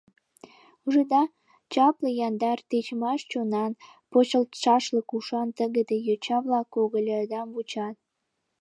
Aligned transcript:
Ужыда: 0.85 1.21
чапле, 1.73 2.09
яндар, 2.27 2.59
тичмаш 2.69 3.21
чонан, 3.31 3.71
почылтшашлык 4.11 5.09
ушан 5.17 5.47
тыгыде 5.57 5.97
йоча-влак 6.07 6.67
«когыльыдам» 6.73 7.47
вучат... 7.55 7.95